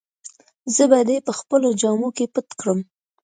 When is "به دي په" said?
0.91-1.31